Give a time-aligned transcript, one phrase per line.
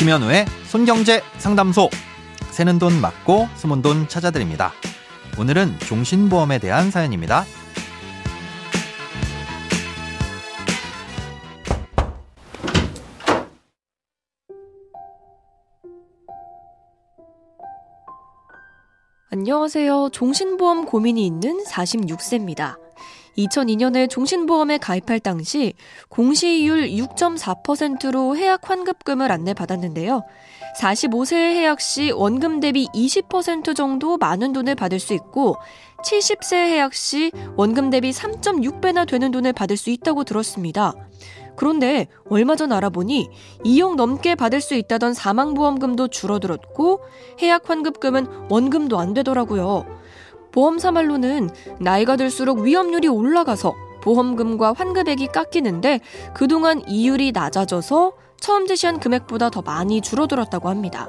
[0.00, 1.90] 김현우의 손경제 상담소.
[2.52, 4.72] 새는 돈 맞고 숨은 돈 찾아드립니다.
[5.38, 7.44] 오늘은 종신보험에 대한 사연입니다.
[19.30, 20.08] 안녕하세요.
[20.14, 22.89] 종신보험 고민이 있는 46세입니다.
[23.38, 25.74] 2002년에 종신보험에 가입할 당시
[26.08, 30.22] 공시이율 6.4%로 해약 환급금을 안내받았는데요.
[30.78, 35.56] 45세 해약 시 원금 대비 20% 정도 많은 돈을 받을 수 있고
[36.04, 40.94] 70세 해약 시 원금 대비 3.6배나 되는 돈을 받을 수 있다고 들었습니다.
[41.56, 43.28] 그런데 얼마 전 알아보니
[43.64, 47.00] 2억 넘게 받을 수 있다던 사망보험금도 줄어들었고
[47.42, 49.99] 해약 환급금은 원금도 안 되더라고요.
[50.52, 56.00] 보험사 말로는 나이가 들수록 위험률이 올라가서 보험금과 환급액이 깎이는데
[56.34, 61.08] 그동안 이율이 낮아져서 처음 제시한 금액보다 더 많이 줄어들었다고 합니다.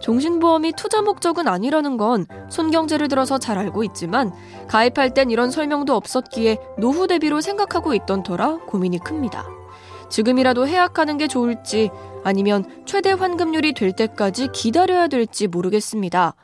[0.00, 4.32] 종신보험이 투자 목적은 아니라는 건 손경제를 들어서 잘 알고 있지만
[4.66, 9.59] 가입할 땐 이런 설명도 없었기에 노후 대비로 생각하고 있던 터라 고민이 큽니다.
[10.10, 11.90] 지금이라도 해약하는 게 좋을지
[12.24, 16.34] 아니면 최대 환급률이 될 때까지 기다려야 될지 모르겠습니다.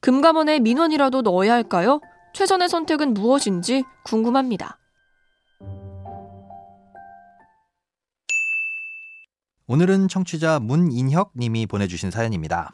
[0.00, 2.00] 금감원에 민원이라도 넣어야 할까요?
[2.32, 4.78] 최선의 선택은 무엇인지 궁금합니다.
[9.66, 12.72] 오늘은 청취자 문인혁 님이 보내주신 사연입니다.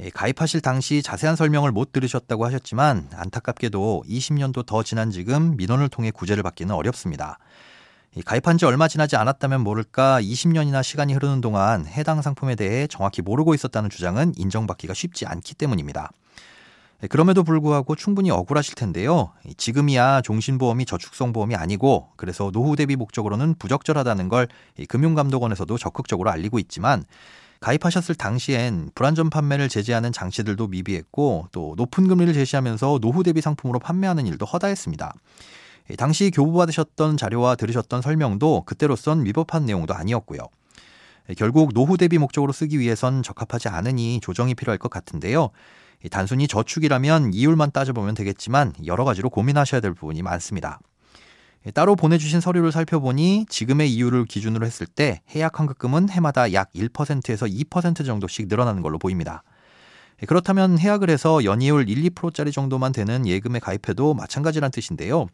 [0.00, 6.10] 예, 가입하실 당시 자세한 설명을 못 들으셨다고 하셨지만 안타깝게도 20년도 더 지난 지금 민원을 통해
[6.10, 7.38] 구제를 받기는 어렵습니다.
[8.24, 13.54] 가입한 지 얼마 지나지 않았다면 모를까 20년이나 시간이 흐르는 동안 해당 상품에 대해 정확히 모르고
[13.54, 16.10] 있었다는 주장은 인정받기가 쉽지 않기 때문입니다.
[17.00, 19.32] 네, 그럼에도 불구하고 충분히 억울하실 텐데요.
[19.56, 24.48] 지금이야 종신보험이 저축성 보험이 아니고 그래서 노후 대비 목적으로는 부적절하다는 걸
[24.88, 27.04] 금융감독원에서도 적극적으로 알리고 있지만
[27.60, 34.26] 가입하셨을 당시엔 불안전 판매를 제재하는 장치들도 미비했고 또 높은 금리를 제시하면서 노후 대비 상품으로 판매하는
[34.26, 35.14] 일도 허다했습니다.
[35.96, 40.40] 당시 교부받으셨던 자료와 들으셨던 설명도 그때로선 위법한 내용도 아니었고요.
[41.36, 45.50] 결국 노후 대비 목적으로 쓰기 위해선 적합하지 않으니 조정이 필요할 것 같은데요.
[46.10, 50.80] 단순히 저축이라면 이율만 따져보면 되겠지만 여러 가지로 고민하셔야 될 부분이 많습니다.
[51.74, 58.06] 따로 보내주신 서류를 살펴보니 지금의 이율을 기준으로 했을 때 해약 환급금은 해마다 약 1%에서 2%
[58.06, 59.42] 정도씩 늘어나는 걸로 보입니다.
[60.26, 65.26] 그렇다면 해약을 해서 연이율 1, 2%짜리 정도만 되는 예금에 가입해도 마찬가지란 뜻인데요.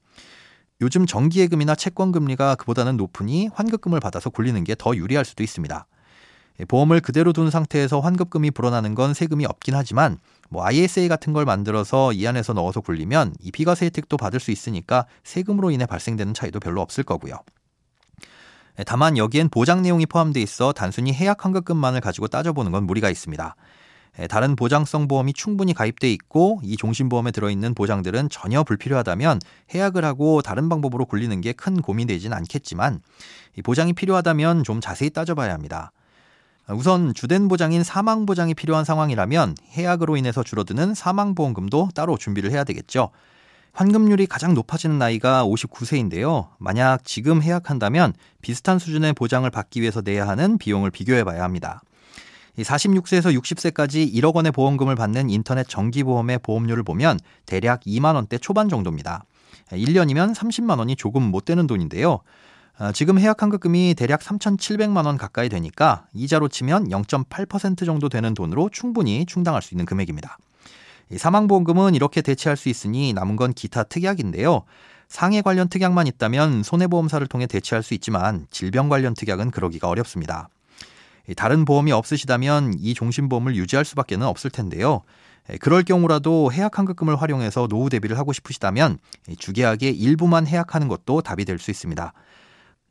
[0.81, 5.87] 요즘 정기예금이나 채권금리가 그보다는 높으니 환급금을 받아서 굴리는 게 더 유리할 수도 있습니다.
[6.69, 10.19] 보험을 그대로 둔 상태에서 환급금이 불어나는 건 세금이 없긴 하지만
[10.51, 15.07] 뭐 ISA 같은 걸 만들어서 이 안에서 넣어서 굴리면 이 비과세 혜택도 받을 수 있으니까
[15.25, 17.39] 세금으로 인해 발생되는 차이도 별로 없을 거고요.
[18.87, 23.55] 다만 여기엔 보장 내용이 포함돼 있어 단순히 해약 환급금만을 가지고 따져보는 건 무리가 있습니다.
[24.29, 29.41] 다른 보장성 보험이 충분히 가입돼 있고 이 종신보험에 들어있는 보장들은 전혀 불필요하다면
[29.75, 33.01] 해약을 하고 다른 방법으로 굴리는 게 큰 고민되진 않겠지만
[33.65, 35.93] 보장이 필요하다면 좀 자세히 따져봐야 합니다.
[36.69, 43.11] 우선 주된 보장인 사망 보장이 필요한 상황이라면 해약으로 인해서 줄어드는 사망보험금도 따로 준비를 해야 되겠죠.
[43.73, 46.49] 환급률이 가장 높아지는 나이가 59세인데요.
[46.59, 51.83] 만약 지금 해약한다면 비슷한 수준의 보장을 받기 위해서 내야 하는 비용을 비교해 봐야 합니다.
[52.63, 59.25] 46세에서 60세까지 1억 원의 보험금을 받는 인터넷 정기보험의 보험료를 보면 대략 2만 원대 초반 정도입니다.
[59.71, 62.21] 1년이면 30만 원이 조금 못 되는 돈인데요.
[62.77, 68.69] 아, 지금 해약 환급금이 대략 3,700만 원 가까이 되니까 이자로 치면 0.8% 정도 되는 돈으로
[68.71, 70.39] 충분히 충당할 수 있는 금액입니다.
[71.17, 74.63] 사망보험금은 이렇게 대체할 수 있으니 남은 건 기타 특약인데요.
[75.09, 80.49] 상해 관련 특약만 있다면 손해보험사를 통해 대체할 수 있지만 질병 관련 특약은 그러기가 어렵습니다.
[81.37, 85.03] 다른 보험이 없으시다면 이 종신보험을 유지할 수밖에 는 없을 텐데요.
[85.61, 88.99] 그럴 경우라도 해약 환급금을 활용해서 노후 대비를 하고 싶으시다면
[89.39, 92.13] 주계약의 일부만 해약하는 것도 답이 될 수 있습니다.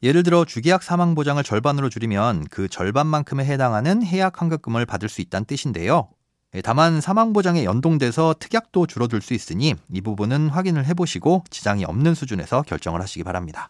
[0.04, 5.46] 예를 들어 주계약 사망 보장을 절반으로 줄이면 그 절반만큼에 해당하는 해약 환급금을 받을 수 있다는
[5.46, 6.10] 뜻인데요.
[6.56, 12.16] 예, 다만 사망 보장에 연동돼서 특약도 줄어들 수 있으니 이 부분은 확인을 해보시고 지장이 없는
[12.16, 13.69] 수준에서 결정을 하시기 바랍니다.